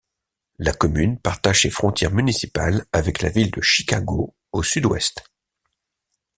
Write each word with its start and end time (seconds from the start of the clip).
La 0.57 0.73
commune 0.73 1.19
partage 1.19 1.61
ses 1.61 1.69
frontières 1.69 2.09
municipales 2.11 2.87
avec 2.91 3.21
la 3.21 3.29
ville 3.29 3.51
de 3.51 3.61
Chicago 3.61 4.33
au 4.51 4.63
sud-ouest. 4.63 5.29